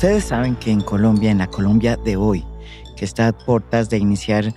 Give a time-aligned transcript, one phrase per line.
[0.00, 2.42] Ustedes saben que en Colombia, en la Colombia de hoy,
[2.96, 4.54] que está a puertas de iniciar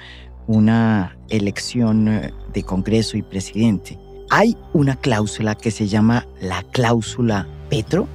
[0.48, 7.46] una elección eh, de Congreso y presidente, hay una cláusula que se llama la cláusula
[7.70, 8.08] Petro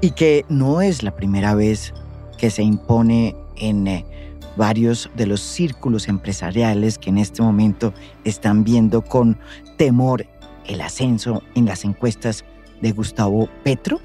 [0.00, 1.92] y que no es la primera vez
[2.38, 4.06] que se impone en eh,
[4.56, 7.92] varios de los círculos empresariales que en este momento
[8.24, 9.38] están viendo con
[9.76, 10.26] temor
[10.64, 12.46] el ascenso en las encuestas
[12.80, 14.00] de Gustavo Petro?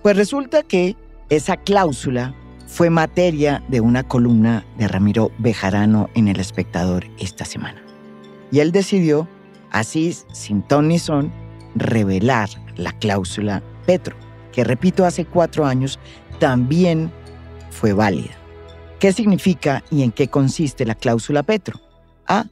[0.00, 0.96] Pues resulta que
[1.30, 2.34] esa cláusula
[2.66, 7.82] fue materia de una columna de Ramiro Bejarano en El Espectador esta semana.
[8.50, 9.28] Y él decidió,
[9.70, 11.32] así sin ton ni son,
[11.74, 14.16] revelar la cláusula Petro,
[14.52, 15.98] que repito, hace cuatro años
[16.38, 17.12] también
[17.70, 18.32] fue válida.
[18.98, 21.80] ¿Qué significa y en qué consiste la cláusula Petro?
[22.26, 22.46] Ah,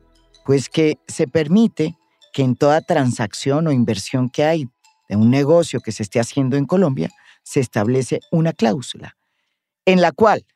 [0.45, 1.97] pues que se permite
[2.33, 4.69] que en toda transacción o inversión que hay
[5.09, 7.11] de un negocio que se esté haciendo en Colombia,
[7.43, 9.17] se establece una cláusula
[9.85, 10.47] en la cual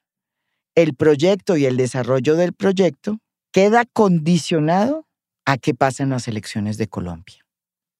[0.74, 3.18] el proyecto y el desarrollo del proyecto
[3.50, 5.06] queda condicionado
[5.44, 7.46] a que pasen las elecciones de Colombia.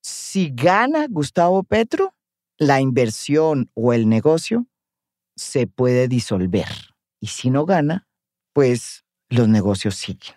[0.03, 2.15] Si gana Gustavo Petro,
[2.59, 4.67] la inversión o el negocio
[5.37, 6.69] se puede disolver.
[7.21, 8.07] Y si no gana,
[8.53, 10.37] pues los negocios siguen.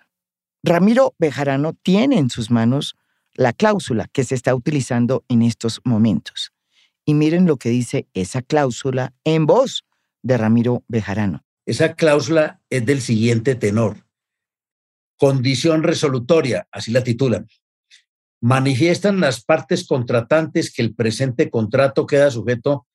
[0.64, 2.96] Ramiro Bejarano tiene en sus manos
[3.34, 6.52] la cláusula que se está utilizando en estos momentos.
[7.10, 9.84] Y miren lo que dice esa cláusula en voz
[10.22, 11.44] de Ramiro Bejarano.
[11.66, 14.06] Esa cláusula es del siguiente tenor.
[15.18, 17.48] Condición resolutoria, así la titulan.
[18.42, 22.86] Manifiestan las partes contratantes que el presente contrato queda sujeto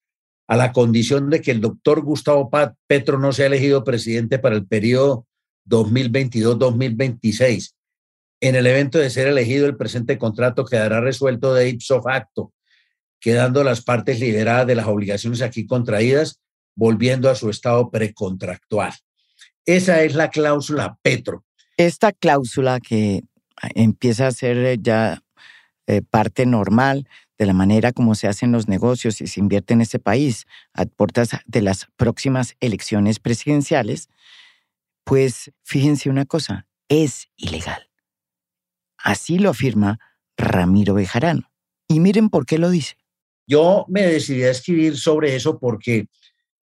[0.46, 2.48] a la condición de que el doctor Gustavo
[2.86, 5.26] Petro no sea elegido presidente para el periodo
[5.68, 7.74] 2022-2026
[8.44, 12.52] en el evento de ser elegido, el presente contrato quedará resuelto de ipso facto,
[13.24, 16.42] quedando las partes liberadas de las obligaciones aquí contraídas,
[16.76, 18.92] volviendo a su estado precontractual.
[19.64, 21.42] Esa es la cláusula Petro.
[21.78, 23.22] Esta cláusula que
[23.74, 25.22] empieza a ser eh, ya
[25.86, 27.08] eh, parte normal
[27.38, 30.84] de la manera como se hacen los negocios y se invierte en este país a
[30.84, 34.10] puertas de las próximas elecciones presidenciales,
[35.02, 37.88] pues fíjense una cosa, es ilegal.
[38.98, 39.98] Así lo afirma
[40.36, 41.50] Ramiro Bejarano.
[41.88, 42.96] Y miren por qué lo dice.
[43.46, 46.08] Yo me decidí a escribir sobre eso porque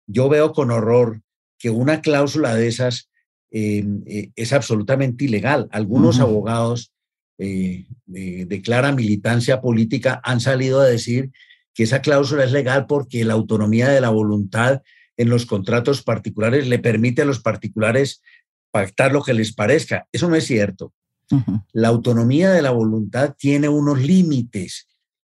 [0.08, 1.22] yo veo con horror
[1.58, 3.10] que una cláusula de esas
[3.52, 5.68] em, eh, es absolutamente ilegal.
[5.72, 6.92] Algunos abogados
[7.38, 11.32] eh, de clara militancia política han salido a decir
[11.74, 14.82] que esa cláusula es legal porque la autonomía de la voluntad
[15.18, 18.22] en los contratos particulares le permite a los particulares
[18.72, 20.08] pactar lo que les parezca.
[20.12, 20.94] Eso no es cierto.
[21.72, 24.88] La autonomía de la voluntad tiene unos límites,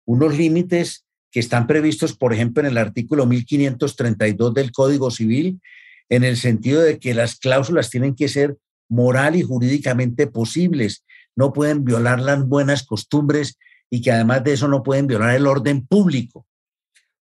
[0.04, 1.05] unos límites
[1.36, 5.60] que están previstos, por ejemplo, en el artículo 1532 del Código Civil,
[6.08, 8.56] en el sentido de que las cláusulas tienen que ser
[8.88, 11.04] moral y jurídicamente posibles,
[11.36, 13.58] no pueden violar las buenas costumbres
[13.90, 16.46] y que además de eso no pueden violar el orden público.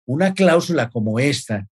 [0.07, 1.67] Una cláusula como esta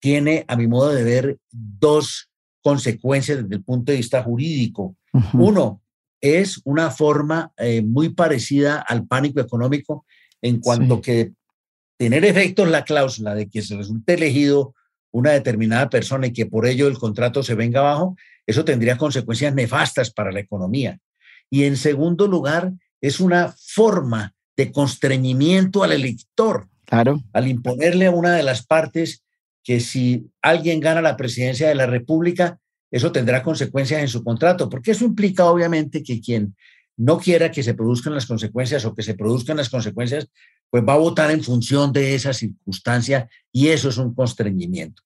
[0.00, 2.28] tiene, a mi modo de ver, dos
[2.60, 4.96] consecuencias desde el punto de vista jurídico.
[5.32, 5.80] Uno,
[6.20, 10.04] es una forma eh, muy parecida al pánico económico
[10.40, 11.34] en cuanto que
[12.02, 14.74] tener efectos la cláusula de que se resulte elegido
[15.12, 19.54] una determinada persona y que por ello el contrato se venga abajo, eso tendría consecuencias
[19.54, 20.98] nefastas para la economía.
[21.48, 26.66] Y en segundo lugar, es una forma de constreñimiento al elector.
[26.86, 27.22] Claro.
[27.32, 29.22] Al imponerle a una de las partes
[29.62, 32.58] que si alguien gana la presidencia de la República,
[32.90, 36.56] eso tendrá consecuencias en su contrato, porque eso implica obviamente que quien
[36.96, 40.26] no quiera que se produzcan las consecuencias o que se produzcan las consecuencias,
[40.72, 45.02] pues va a votar en función de esa circunstancia y eso es un constreñimiento.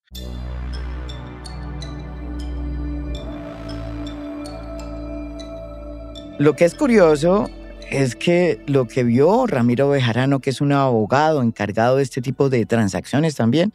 [6.39, 7.51] Lo que es curioso
[7.91, 12.49] es que lo que vio Ramiro Bejarano, que es un abogado encargado de este tipo
[12.49, 13.73] de transacciones también,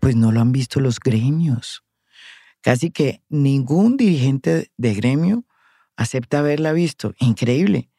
[0.00, 1.84] pues no lo han visto los gremios.
[2.62, 5.44] Casi que ningún dirigente de gremio
[5.96, 7.14] acepta haberla visto.
[7.20, 7.90] Increíble.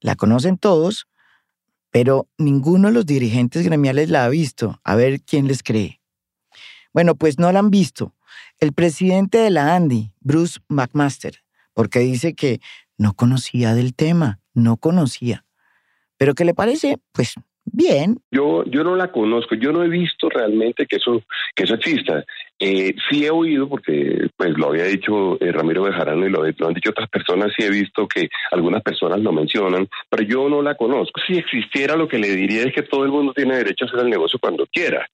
[0.00, 1.06] La conocen todos,
[1.90, 4.80] pero ninguno de los dirigentes gremiales la ha visto.
[4.84, 6.00] A ver quién les cree.
[6.92, 8.14] Bueno, pues no la han visto.
[8.58, 11.36] El presidente de la Andy, Bruce McMaster,
[11.74, 12.60] porque dice que
[12.98, 15.44] no conocía del tema, no conocía.
[16.16, 16.98] Pero ¿qué le parece?
[17.12, 17.34] Pues
[17.64, 18.20] bien.
[18.30, 21.22] Yo, yo no la conozco, yo no he visto realmente que eso,
[21.54, 22.24] que eso exista.
[22.62, 26.74] Eh, sí he oído, porque pues lo había dicho eh, Ramiro Bejarano y lo, han
[26.74, 30.76] dicho otras personas, sí he visto que algunas personas lo mencionan, pero yo no la
[30.76, 31.22] conozco.
[31.26, 34.00] Si existiera, lo que le diría es que todo el mundo tiene derecho a hacer
[34.00, 35.08] el negocio cuando quiera.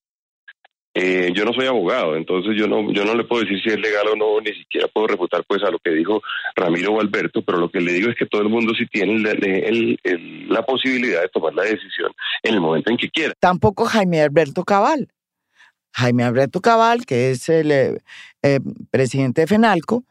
[0.93, 3.79] Eh, yo no soy abogado, entonces yo no, yo no le puedo decir si es
[3.79, 6.23] legal o no, ni siquiera puedo refutar pues a lo que dijo
[6.57, 9.21] Ramiro o Alberto, pero lo que le digo es que todo el mundo sí tiene
[10.49, 12.11] la posibilidad de tomar la decisión
[12.43, 13.35] en el momento en que quiera.
[13.39, 15.09] Tampoco Jaime Alberto Cabal.
[15.97, 17.99] Jaime Alberto Cabal, que es el eh,
[18.43, 18.61] eh,
[18.91, 20.05] presidente de FENALCO,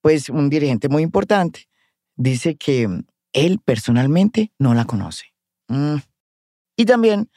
[0.00, 1.68] pues un dirigente muy importante,
[2.14, 2.88] dice que
[3.32, 5.32] él personalmente no la conoce.
[5.68, 5.96] Mm.
[6.76, 7.28] Y también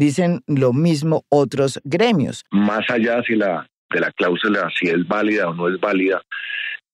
[0.00, 2.46] Dicen lo mismo otros gremios.
[2.50, 6.22] Más allá la, de la cláusula, si es válida o no es válida,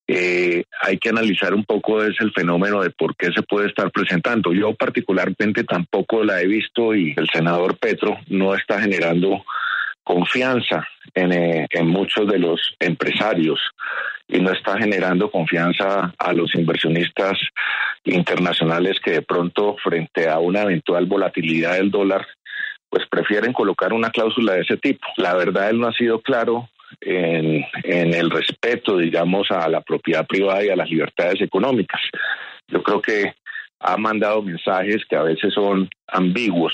[0.08, 3.92] eh, hay que analizar un poco ese el fenómeno de por qué se puede estar
[3.92, 4.52] presentando.
[4.52, 9.44] Yo particularmente tampoco la he visto y el senador Petro no está generando
[10.06, 13.58] confianza en, eh, en muchos de los empresarios
[14.28, 17.36] y no está generando confianza a los inversionistas
[18.04, 22.24] internacionales que de pronto frente a una eventual volatilidad del dólar
[22.88, 25.06] pues prefieren colocar una cláusula de ese tipo.
[25.16, 26.68] La verdad, él no ha sido claro
[27.00, 32.00] en, el respeto, digamos, a la propiedad privada y a las libertades económicas.
[32.68, 33.34] Yo creo que
[33.80, 36.72] ha mandado mensajes que a veces son ambiguos.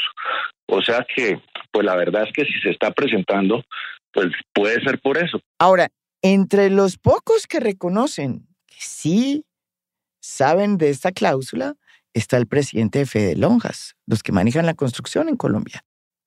[0.73, 1.41] O sea que,
[1.71, 3.65] pues la verdad es que si se está presentando,
[4.13, 5.41] pues puede ser por eso.
[5.59, 5.89] Ahora,
[6.23, 9.45] entre los pocos que reconocen que sí
[10.21, 11.75] saben de esta cláusula,
[12.15, 15.85] está el presidente de Fede Lonjas, los que manejan la construcción en Colombia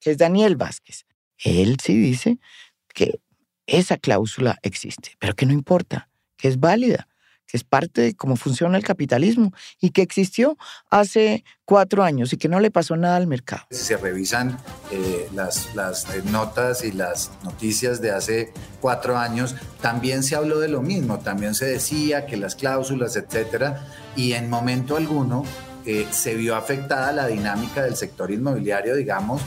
[0.10, 1.06] es Daniel Vázquez.
[1.38, 2.40] Él sí dice
[2.94, 3.20] que
[3.68, 7.08] esa cláusula existe, pero que no importa, que es válida,
[7.48, 10.58] que es parte de cómo funciona el capitalismo y que existió
[10.90, 13.64] hace cuatro años y que no le pasó nada al mercado.
[13.72, 14.58] Si se revisan
[14.92, 20.68] eh, las, eh, notas y las noticias de hace cuatro años, también se habló de
[20.68, 25.44] lo mismo, también se decía que las cláusulas, etcétera, y en momento alguno
[25.86, 29.42] eh, se vio afectada la dinámica del sector inmobiliario, digamos,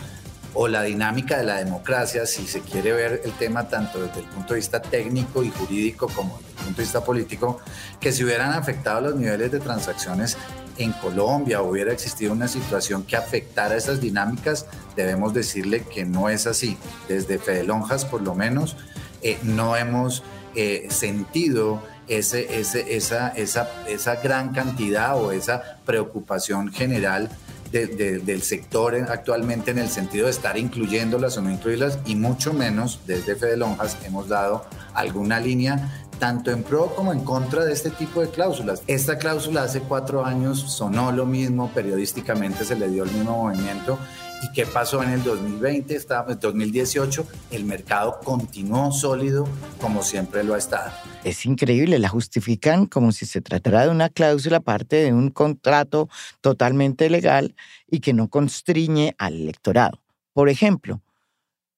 [0.61, 4.27] o la dinámica de la democracia, si se quiere ver el tema tanto desde el
[4.27, 7.61] punto de vista técnico y jurídico como desde el punto de vista político,
[8.01, 10.37] que si hubieran afectado los niveles de transacciones
[10.77, 14.67] en Colombia hubiera existido una situación que afectara esas dinámicas,
[14.97, 16.77] debemos decirle que no es así.
[17.07, 18.77] Desde Fede Lonjas, por lo menos,
[19.23, 20.25] eh, no hemos
[20.57, 27.31] eh, sentido ese, esa, esa, esa gran cantidad o esa preocupación general
[27.71, 33.01] del sector actualmente en el sentido de estar incluyéndolas o no incluirlas y mucho menos
[33.07, 37.91] desde Fede Lonjas hemos dado alguna línea tanto en pro como en contra de este
[37.91, 38.83] tipo de cláusulas.
[38.87, 43.99] Esta cláusula hace cuatro años sonó lo mismo, periodísticamente se le dio el mismo movimiento
[44.43, 45.97] ¿Y qué pasó en el 2020?
[45.97, 49.49] En 2018 el mercado continuó sólido
[49.81, 50.93] como siempre lo ha estado.
[51.25, 56.09] Es increíble, la justifican como si se tratara de una cláusula parte de un contrato
[56.41, 57.57] totalmente legal
[57.89, 60.03] y que no constriñe al electorado.
[60.33, 61.03] Por ejemplo,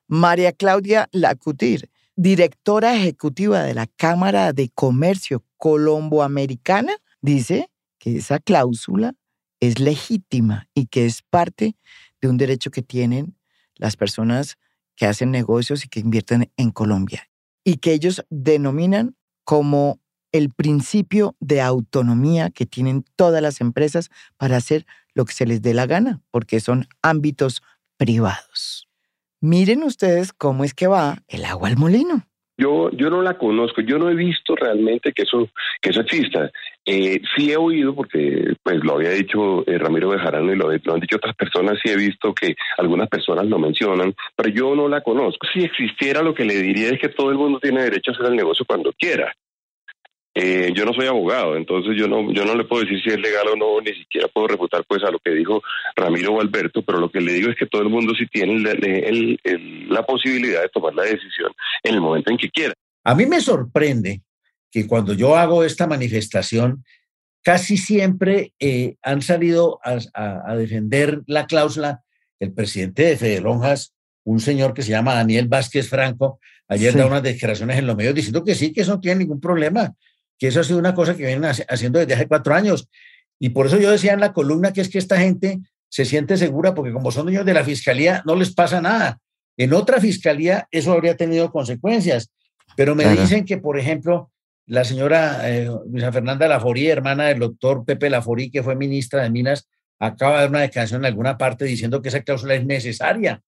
[0.06, 6.92] María Claudia Lacutir, directora ejecutiva de la Cámara de Comercio Colomboamericana,
[7.22, 9.14] dice que esa cláusula
[9.60, 11.76] es legítima y que es parte
[12.20, 13.36] de un derecho que tienen
[13.76, 14.58] las personas
[14.96, 17.28] que hacen negocios y que invierten en Colombia
[17.64, 20.00] y que ellos denominan como
[20.32, 25.60] el principio de autonomía que tienen todas las empresas para hacer lo que se les
[25.62, 27.62] dé la gana, porque son ámbitos
[27.96, 28.88] privados.
[29.40, 32.26] Miren ustedes cómo es que va el agua al molino.
[32.58, 35.48] Yo, yo no la conozco, yo no he visto realmente que eso,
[35.80, 36.50] que eso exista.
[36.86, 41.00] Eh, sí he oído, porque pues lo había dicho eh, Ramiro Bejarano y lo, han
[41.00, 45.02] dicho otras personas, sí he visto que algunas personas lo mencionan, pero yo no la
[45.02, 45.46] conozco.
[45.52, 48.26] Si existiera, lo que le diría es que todo el mundo tiene derecho a hacer
[48.26, 49.32] el negocio cuando quiera.
[50.32, 53.20] Eh, yo no soy abogado, entonces yo no, yo no le puedo decir si es
[53.20, 55.60] legal o no, ni siquiera puedo refutar pues a lo que dijo
[55.96, 58.58] Ramiro o Alberto, pero lo que le digo es que todo el mundo sí tiene
[59.88, 62.72] la posibilidad de tomar la decisión en el momento en que quiera.
[63.04, 64.22] A mí me sorprende
[64.70, 66.84] que cuando yo hago esta manifestación,
[67.42, 72.02] casi siempre eh, han salido a, defender la cláusula
[72.38, 77.06] el presidente de Fede Lonjas, un señor que se llama Daniel Vázquez Franco, ayer da
[77.06, 79.94] unas declaraciones en los medios diciendo que sí, que eso no tiene ningún problema,
[80.38, 82.88] que eso ha sido una cosa que vienen haciendo desde hace cuatro años.
[83.38, 85.58] Y por eso yo decía en la columna que es que esta gente
[85.88, 89.18] se siente segura porque como son dueños de la fiscalía no les pasa nada.
[89.56, 92.30] En otra fiscalía eso habría tenido consecuencias.
[92.76, 94.30] Pero me dicen que, por ejemplo,
[94.70, 99.30] la señora eh, Luisa Fernanda Laforí, hermana del doctor Pepe Laforí, que fue ministra de
[99.30, 103.42] Minas, acaba de dar una declaración en alguna parte diciendo que esa cláusula es necesaria.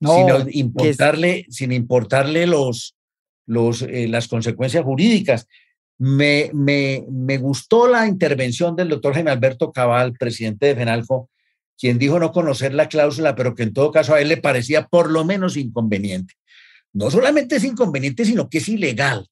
[0.00, 2.96] sin importarle, sin importarle los,
[3.44, 5.46] los, eh, las consecuencias jurídicas.
[5.98, 11.28] Me, me, me, gustó la intervención del doctor Jaime Alberto Cabal, presidente de FENALCO,
[11.76, 14.86] quien dijo no conocer la cláusula, pero que en todo caso a él le parecía
[14.86, 16.32] por lo menos inconveniente.
[16.94, 19.28] no solamente es inconveniente, sino que es ilegal.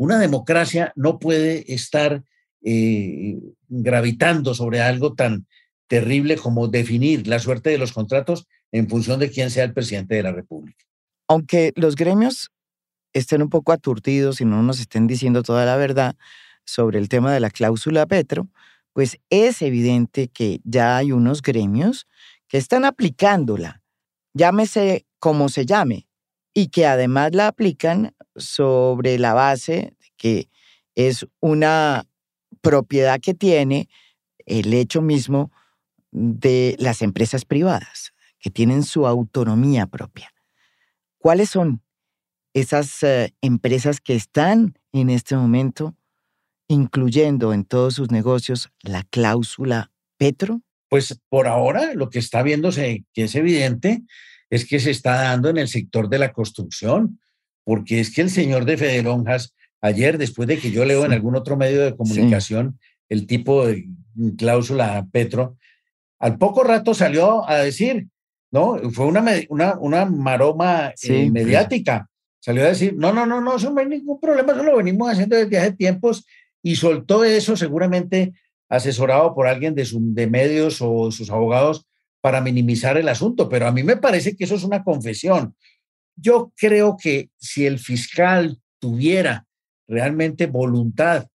[0.00, 2.24] Una democracia no puede estar
[2.62, 3.38] eh,
[3.68, 5.46] gravitando sobre algo tan
[5.88, 10.14] terrible como definir la suerte de los contratos en función de quién sea el presidente
[10.14, 10.86] de la República.
[11.28, 12.50] Aunque los gremios
[13.12, 16.16] estén un poco aturdidos y no nos estén diciendo toda la verdad
[16.64, 18.48] sobre el tema de la cláusula Petro,
[18.94, 22.06] pues es evidente que ya hay unos gremios
[22.48, 23.82] que están aplicándola,
[24.32, 26.06] llámese como se llame,
[26.54, 30.50] y que además la aplican sobre la base de que
[30.94, 32.06] es una
[32.60, 33.88] propiedad que tiene
[34.46, 35.50] el hecho mismo
[36.10, 40.32] de las empresas privadas, que tienen su autonomía propia.
[41.18, 41.82] ¿Cuáles son
[42.52, 45.94] esas eh, empresas que están en este momento
[46.66, 50.62] incluyendo en todos sus negocios la cláusula Petro?
[50.88, 54.02] Pues por ahora lo que está viéndose, que es evidente,
[54.50, 57.20] es que se está dando en el sector de la construcción,
[57.64, 61.36] porque es que el señor de Federonjas, ayer, después de que yo leo en algún
[61.36, 62.78] otro medio de comunicación
[63.08, 63.88] el tipo de
[64.36, 65.56] cláusula Petro,
[66.18, 68.08] al poco rato salió a decir,
[68.50, 68.78] ¿no?
[68.90, 72.08] Fue una, una, una maroma eh, mediática.
[72.40, 75.10] Salió a decir, no, no, no, no, eso no hay ningún problema, eso lo venimos
[75.10, 76.26] haciendo desde hace tiempos
[76.62, 78.32] y soltó eso seguramente
[78.68, 81.86] asesorado por alguien de, de medios o sus abogados
[82.20, 85.54] para minimizar el asunto, pero a mí me parece que eso es una confesión.
[86.16, 89.46] Yo creo que si el fiscal tuviera
[89.88, 91.26] realmente voluntad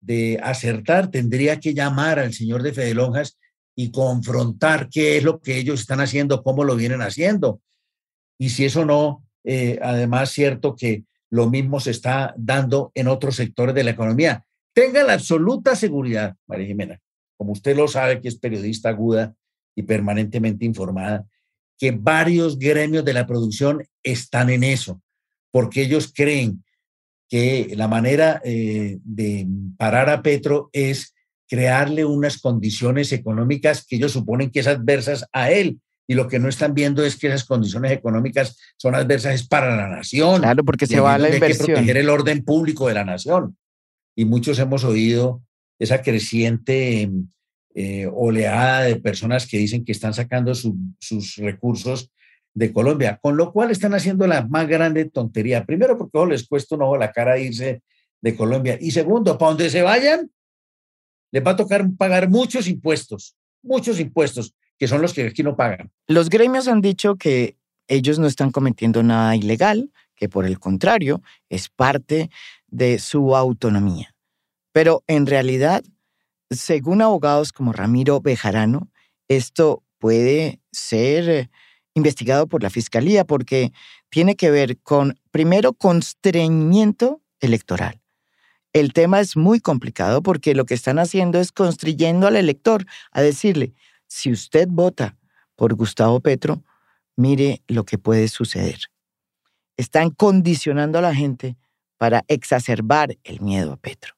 [0.00, 3.38] de acertar, tendría que llamar al señor de Fedelonjas
[3.76, 7.60] y confrontar qué es lo que ellos están haciendo, cómo lo vienen haciendo.
[8.38, 13.36] Y si eso no, eh, además cierto que lo mismo se está dando en otros
[13.36, 14.44] sectores de la economía.
[14.72, 17.00] Tenga la absoluta seguridad, María Jimena,
[17.36, 19.34] como usted lo sabe que es periodista aguda
[19.80, 21.26] y permanentemente informada,
[21.78, 25.02] que varios gremios de la producción están en eso,
[25.50, 26.62] porque ellos creen
[27.28, 29.46] que la manera eh, de
[29.78, 31.14] parar a Petro es
[31.48, 35.80] crearle unas condiciones económicas que ellos suponen que es adversas a él.
[36.06, 39.88] Y lo que no están viendo es que esas condiciones económicas son adversas para la
[39.88, 40.40] nación.
[40.40, 41.50] Claro, porque se va a la inversión.
[41.52, 43.56] Hay que proteger el orden público de la nación.
[44.16, 45.40] Y muchos hemos oído
[45.78, 47.08] esa creciente
[47.74, 52.10] eh, oleada de personas que dicen que están sacando sus recursos
[52.54, 55.64] de Colombia, con lo cual están haciendo la más grande tontería.
[55.64, 57.82] Primero, porque les cuesta un ojo la cara irse
[58.20, 58.76] de Colombia.
[58.80, 60.30] Y segundo, para donde se vayan,
[61.30, 65.56] les va a tocar pagar muchos impuestos, muchos impuestos, que son los que aquí no
[65.56, 65.90] pagan.
[66.06, 71.22] Los gremios han dicho que ellos no están cometiendo nada ilegal, que por el contrario
[71.48, 72.30] es parte
[72.68, 74.14] de su autonomía.
[74.72, 75.82] Pero en realidad,
[76.50, 78.90] según abogados como Ramiro Bejarano,
[79.28, 81.50] esto puede ser eh,
[81.94, 83.72] investigado por la Fiscalía porque
[84.10, 88.00] tiene que ver con, primero, constreñimiento electoral.
[88.72, 93.20] El tema es muy complicado porque lo que están haciendo es constriyendo al elector a
[93.20, 93.74] decirle,
[94.06, 95.16] si usted vota
[95.56, 96.62] por Gustavo Petro,
[97.16, 98.78] mire lo que puede suceder.
[99.76, 101.56] Están condicionando a la gente
[101.96, 104.14] para exacerbar el miedo a Petro.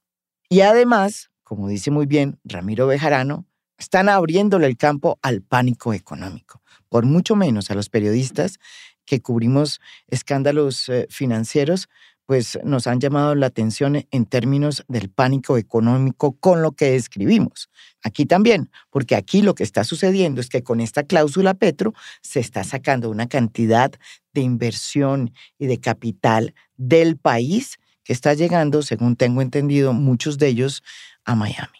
[0.48, 3.46] Y además, como dice muy bien Ramiro Bejarano,
[3.78, 8.58] están abriéndole el campo al pánico económico, por mucho menos a los periodistas
[9.04, 11.88] que cubrimos escándalos eh, financieros,
[12.26, 17.68] pues nos han llamado la atención en términos del pánico económico con lo que describimos.
[18.04, 22.40] Aquí también, porque aquí lo que está sucediendo es que con esta cláusula Petro se
[22.40, 23.92] está sacando una cantidad
[24.32, 30.48] de inversión y de capital del país que está llegando, según tengo entendido, muchos de
[30.48, 30.82] ellos
[31.24, 31.78] a Miami.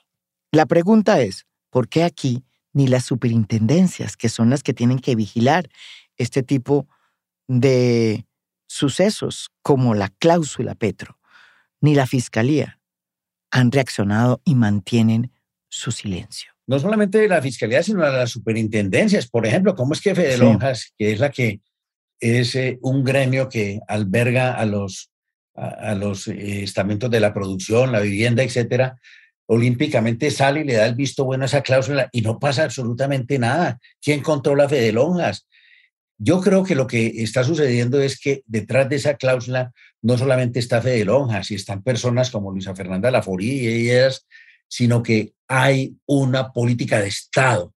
[0.51, 5.15] La pregunta es, ¿por qué aquí ni las superintendencias, que son las que tienen que
[5.15, 5.69] vigilar
[6.17, 6.89] este tipo
[7.47, 8.27] de
[8.67, 11.19] sucesos como la cláusula Petro
[11.81, 12.81] ni la Fiscalía
[13.51, 15.31] han reaccionado y mantienen
[15.69, 16.53] su silencio.
[16.67, 19.29] No solamente la Fiscalía, sino las superintendencias.
[19.29, 21.61] Por ejemplo, ¿cómo es que Fede Lonjas, que es la que
[22.21, 25.11] es eh, un gremio que alberga a los,
[25.55, 28.99] a, los eh, estamentos de la producción, la vivienda, etcétera,
[29.47, 33.39] olímpicamente sale y le da el visto bueno a esa cláusula y no pasa absolutamente
[33.39, 33.79] nada.
[34.01, 35.47] ¿Quién controla Fede Lonjas?
[36.19, 39.73] Yo creo que lo que está sucediendo es que detrás de esa cláusula
[40.03, 44.27] no solamente está Fede Lonjas y están personas como Luisa Fernanda Laforí y ellas,
[44.69, 47.75] sino que hay una política de Estado.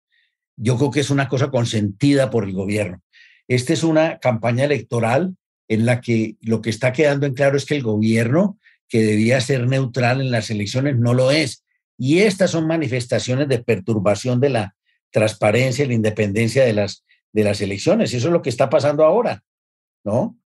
[0.55, 3.01] Yo creo que es una cosa consentida por el gobierno.
[3.47, 5.35] Esta es una campaña electoral
[5.67, 8.59] en la que lo que está quedando en claro es que el gobierno,
[8.95, 11.65] que debía ser neutral en las elecciones, no lo es.
[11.97, 14.75] Y estas son manifestaciones de perturbación de la
[15.11, 18.13] transparencia y la independencia de las de las elecciones.
[18.13, 19.43] Y eso es lo que está pasando ahora,
[20.05, 20.37] ¿no?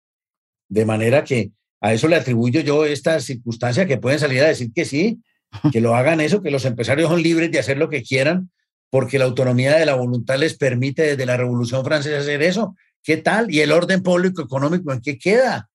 [0.67, 4.71] De manera que a eso le atribuyo yo esta circunstancia que pueden salir a decir
[4.73, 5.21] que sí,
[5.71, 8.49] que lo hagan eso, que los empresarios son libres de hacer lo que quieran,
[8.89, 12.75] porque la autonomía de la voluntad les permite desde la Revolución Francesa hacer eso.
[13.03, 13.53] ¿Qué tal?
[13.53, 15.68] ¿Y el orden público económico en qué queda?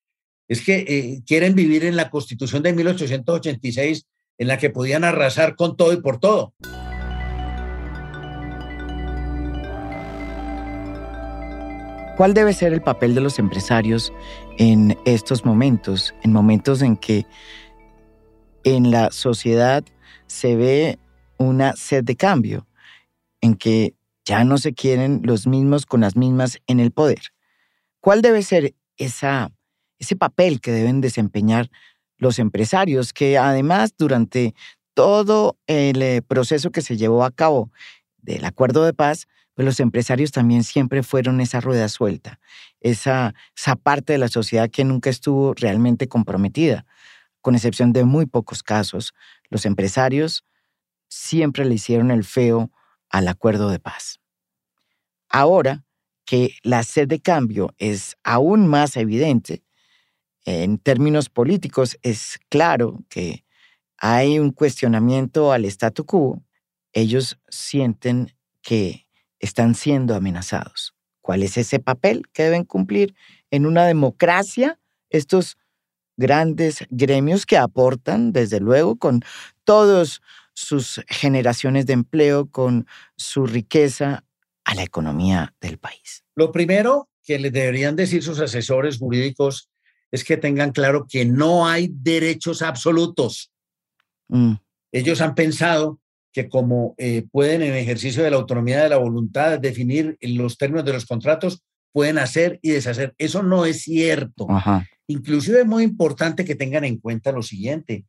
[0.49, 4.07] Es que eh, quieren vivir en la Constitución de 1886
[4.39, 6.55] en la que podían arrasar con todo y por todo.
[12.17, 14.13] ¿Cuál debe ser el papel de los empresarios
[14.59, 17.27] en estos momentos, en momentos en que
[18.63, 19.83] en la sociedad
[20.29, 20.99] se ve
[21.39, 22.69] una sed de cambio,
[23.41, 27.21] en que ya no se quieren los mismos con las mismas en el poder?
[27.99, 29.51] ¿Cuál debe ser esa,
[30.05, 31.71] ese papel que deben desempeñar
[32.19, 34.55] los empresarios, que además durante
[34.95, 37.71] todo el eh, proceso que se llevó a cabo
[38.19, 42.41] del acuerdo de paz, pues los empresarios también siempre fueron esa rueda suelta,
[42.81, 46.87] esa, esa parte de la sociedad que nunca estuvo realmente comprometida.
[47.41, 49.15] Con excepción de muy pocos casos,
[49.51, 50.45] los empresarios
[51.09, 52.71] siempre le hicieron el feo
[53.11, 54.21] al acuerdo de paz.
[55.29, 55.85] Ahora
[56.25, 59.63] que la sed de cambio es aún más evidente,
[60.45, 63.45] en términos políticos es claro que
[63.97, 66.43] hay un cuestionamiento al statu quo.
[66.93, 69.07] Ellos sienten que
[69.39, 70.95] están siendo amenazados.
[71.21, 73.15] ¿Cuál es ese papel que deben cumplir
[73.51, 74.79] en una democracia
[75.11, 75.57] estos
[76.17, 79.23] grandes gremios que aportan, desde luego, con
[79.65, 80.21] todas
[80.53, 82.87] sus generaciones de empleo, con
[83.17, 84.25] su riqueza
[84.65, 86.25] a la economía del país?
[86.35, 89.71] Lo primero que les deberían decir sus asesores jurídicos
[90.15, 93.51] es que tengan claro que no hay derechos absolutos.
[94.29, 94.53] Mm.
[94.93, 95.99] Ellos han pensado
[96.33, 100.85] que como eh, pueden en ejercicio de la autonomía de la voluntad definir los términos
[100.85, 103.13] de los contratos, pueden hacer y deshacer.
[103.19, 104.47] Eso no es cierto.
[105.09, 108.05] Inclusive es muy importante que tengan en cuenta lo siguiente.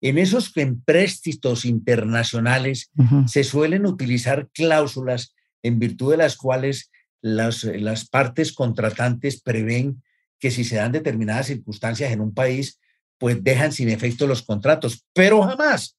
[0.00, 2.90] En esos empréstitos internacionales
[3.26, 10.02] se suelen utilizar cláusulas en virtud de las cuales las, las partes contratantes prevén
[10.40, 12.80] que si se dan determinadas circunstancias en un país,
[13.18, 15.96] pues dejan sin efecto los contratos, pero jamás.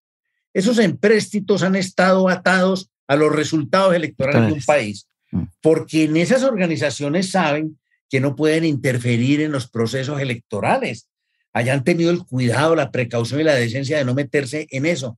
[0.54, 5.44] Esos empréstitos han estado atados a los resultados electorales de un país, mm.
[5.62, 7.78] porque en esas organizaciones saben
[8.10, 11.08] que no pueden interferir en los procesos electorales.
[11.54, 15.18] Hayan tenido el cuidado, la precaución y la decencia de no meterse en eso.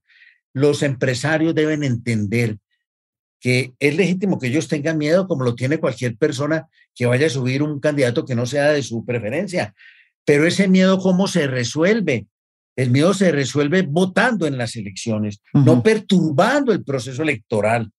[0.53, 2.57] Los empresarios deben entender
[3.43, 7.29] que es legítimo que ellos tengan miedo, como lo tiene cualquier persona que vaya a
[7.29, 9.75] subir un candidato que no sea de su preferencia.
[10.23, 12.25] Pero ese miedo, ¿cómo se resuelve?
[12.77, 17.91] El miedo se resuelve votando en las elecciones, no perturbando el proceso electoral.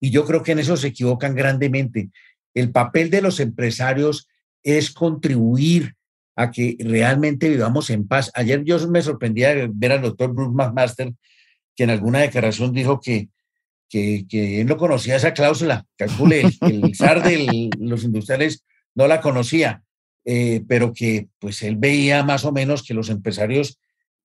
[0.00, 2.10] Y yo creo que en eso se equivocan grandemente.
[2.52, 4.28] El papel de los empresarios
[4.62, 5.94] es contribuir
[6.36, 8.30] a que realmente vivamos en paz.
[8.34, 11.14] Ayer yo me sorprendía ver al doctor Bruce McMaster,
[11.74, 13.30] que en alguna declaración dijo que
[13.90, 15.84] que, él no conocía esa cláusula.
[15.96, 19.82] Calcule, el, zar de los industriales no la conocía,
[20.24, 23.78] eh, pero que pues él veía más o menos que los empresarios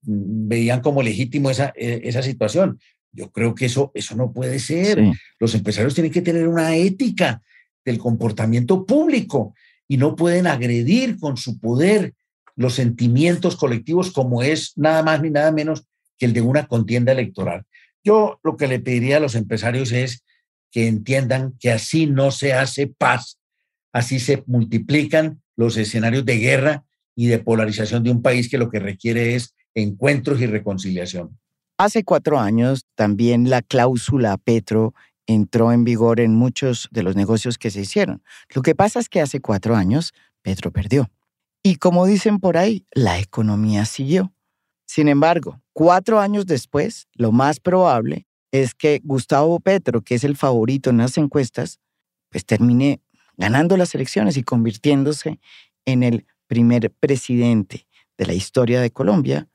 [0.04, 2.80] mm, veían como legítimo esa, e, esa situación.
[3.12, 5.02] Yo creo que eso, eso no puede ser.
[5.40, 7.42] Los empresarios tienen que tener una ética
[7.84, 9.56] del comportamiento público
[9.88, 12.14] y no pueden agredir con su poder
[12.58, 15.86] los sentimientos colectivos como es nada más ni nada menos
[16.18, 17.66] que el de una contienda electoral.
[18.06, 20.24] Yo lo que le pediría a los empresarios es
[20.72, 23.40] que entiendan que así no se hace paz,
[23.92, 28.70] así se multiplican los escenarios de guerra y de polarización de un país que lo
[28.70, 31.40] que requiere es encuentros y reconciliación.
[31.78, 34.94] Hace cuatro años también la cláusula Petro
[35.28, 38.22] entró en vigor en muchos de los negocios que se hicieron.
[38.54, 41.10] Lo que pasa es que hace cuatro años Petro perdió.
[41.64, 44.32] Y como dicen por ahí, la economía siguió.
[44.86, 50.38] Sin embargo, cuatro años después, lo más probable es que Gustavo Petro, que es el
[50.38, 51.82] favorito en las encuestas,
[52.30, 53.02] pues termine
[53.36, 55.42] ganando las elecciones y convirtiéndose
[55.84, 59.50] en el primer presidente de la historia de Colombia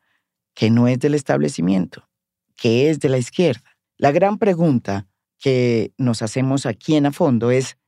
[0.55, 2.07] que no es del establecimiento,
[2.55, 3.79] que es de la izquierda.
[3.97, 7.79] La gran pregunta que nos hacemos aquí en a fondo es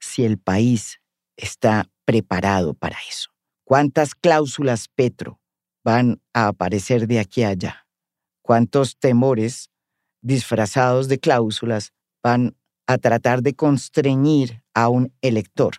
[0.00, 1.00] si el país
[1.36, 3.30] está preparado para eso.
[3.62, 5.38] ¿Cuántas cláusulas Petro
[5.86, 7.86] van a aparecer de aquí a allá.
[8.42, 9.70] Cuántos temores
[10.20, 11.92] disfrazados de cláusulas
[12.24, 12.56] van
[12.88, 15.76] a tratar de constreñir a un elector.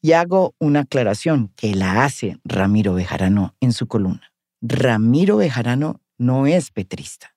[0.00, 4.32] Y hago una aclaración que la hace Ramiro Bejarano en su columna.
[4.62, 7.36] Ramiro Bejarano no es petrista.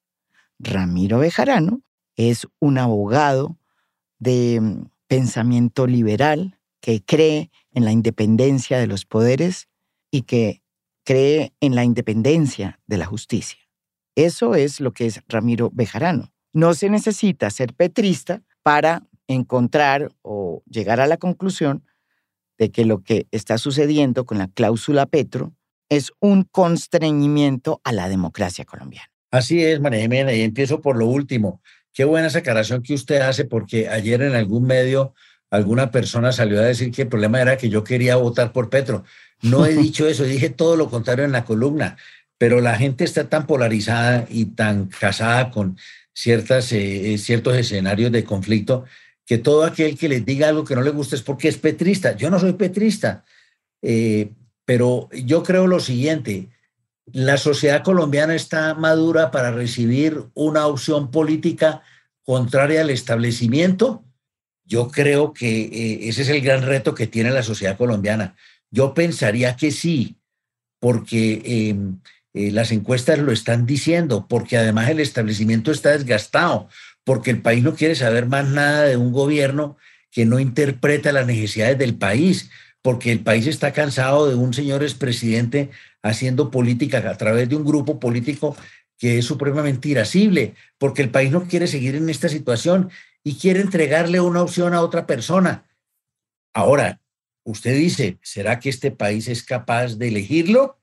[0.58, 1.82] Ramiro Bejarano
[2.16, 3.58] es un abogado
[4.20, 9.68] de mm, pensamiento liberal que cree en la independencia de los poderes
[10.12, 10.62] y que
[11.10, 13.58] cree en la independencia de la justicia.
[14.16, 16.32] Eso es lo que es Ramiro Bejarano.
[16.54, 21.84] No se necesita ser petrista para encontrar o llegar a la conclusión
[22.60, 25.56] de que lo que está sucediendo con la cláusula Petro
[25.90, 29.12] es un constreñimiento a la democracia colombiana.
[29.32, 31.60] Así es, María Jimena, y empiezo por lo último.
[31.92, 35.16] Qué buena esa que usted hace, porque ayer en algún medio
[35.52, 39.04] alguna persona salió a decir que el problema era que yo quería votar por Petro.
[39.42, 41.98] No he dicho eso, dije todo lo contrario en la columna,
[42.38, 45.78] pero la gente está tan polarizada y tan casada con
[46.14, 48.86] ciertas, eh, ciertos escenarios de conflicto
[49.26, 52.16] que todo aquel que les diga algo que no le gusta es porque es petrista.
[52.16, 53.24] Yo no soy petrista,
[53.82, 54.32] eh,
[54.66, 56.50] pero yo creo lo siguiente,
[57.06, 61.84] la sociedad colombiana está madura para recibir una opción política
[62.24, 64.04] contraria al establecimiento.
[64.70, 68.36] Yo creo que eh, ese es el gran reto que tiene la sociedad colombiana.
[68.70, 70.18] Yo pensaría que sí,
[70.80, 72.00] porque em,
[72.34, 76.70] eh, las encuestas lo están diciendo, porque además el establecimiento está desgastado
[77.04, 79.78] porque el país no quiere saber más nada de un gobierno
[80.12, 82.52] que no interpreta las necesidades del país,
[82.84, 85.72] porque el país está cansado de un señor expresidente
[86.04, 88.56] haciendo política a través de un grupo político
[89.00, 92.92] que es supremamente irascible, porque el país no quiere seguir en esta situación
[93.24, 95.66] y quiere entregarle una opción a otra persona.
[96.54, 97.02] Ahora,
[97.44, 100.80] usted dice, ¿será que este país es capaz de elegirlo?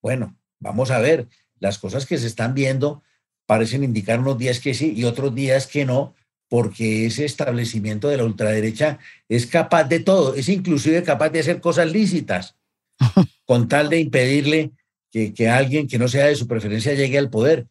[0.00, 3.02] Bueno, vamos a ver, las cosas que se están viendo
[3.46, 6.14] parecen indicar unos días que sí y otros días que no,
[6.48, 11.60] porque ese establecimiento de la ultraderecha es capaz de todo, es inclusive capaz de hacer
[11.60, 12.56] cosas lícitas,
[13.44, 14.72] con tal de impedirle
[15.10, 17.68] que, que alguien que no sea de su preferencia llegue al poder.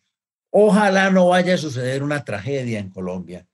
[0.50, 3.48] Ojalá no vaya a suceder una tragedia en Colombia,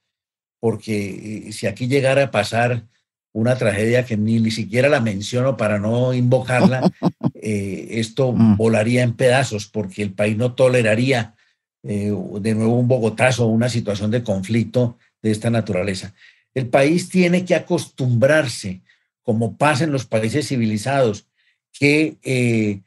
[0.68, 2.84] porque eh, si aquí llegara a pasar
[3.32, 6.92] una tragedia que ni, ni siquiera la menciono para no invocarla,
[7.36, 8.58] eh, esto mm.
[8.58, 11.36] volaría en pedazos porque el país no toleraría
[11.84, 16.14] eh, de nuevo un Bogotazo o una situación de conflicto de esta naturaleza.
[16.54, 18.82] El país tiene que acostumbrarse,
[19.24, 21.28] como pasa en los países civilizados,
[21.72, 22.82] que eh,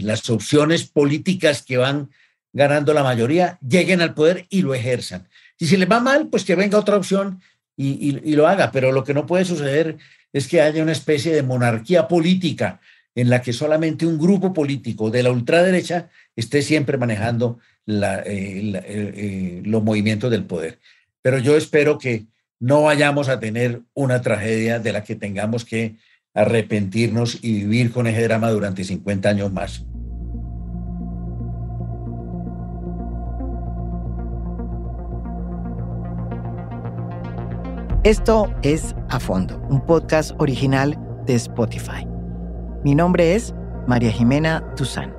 [0.00, 2.08] las opciones políticas que van
[2.52, 5.28] ganando la mayoría lleguen al poder y lo ejerzan.
[5.58, 7.40] Si se les va mal, pues que venga otra opción
[7.76, 9.98] y, y lo haga, pero lo que no puede suceder
[10.32, 12.80] es que haya una especie de monarquía política
[13.14, 18.24] en la que solamente un grupo político de la ultraderecha esté siempre manejando la, eh,
[18.26, 20.78] eh, eh, los movimientos del poder.
[21.20, 22.26] Pero yo espero que
[22.60, 25.96] no vayamos a tener una tragedia de la que tengamos que
[26.34, 29.84] arrepentirnos y vivir con ese drama durante 50 años más.
[38.08, 42.06] Esto es A Fondo, un podcast original de Spotify.
[42.82, 43.52] Mi nombre es
[43.86, 45.14] María Jimena Tuzán.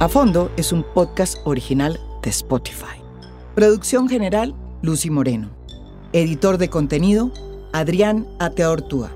[0.00, 3.00] A Fondo es un podcast original de Spotify.
[3.54, 5.50] Producción general, Lucy Moreno.
[6.12, 7.30] Editor de contenido,
[7.72, 9.12] Adrián Ateortúa.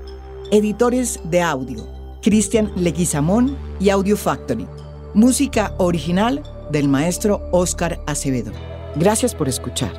[0.51, 1.85] Editores de audio,
[2.21, 4.65] Cristian Leguizamón y Audio Factory.
[5.15, 8.51] Música original del maestro Oscar Acevedo.
[8.95, 9.91] Gracias por escuchar.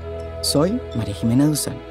[0.42, 1.89] Soy María Jimena Duzán.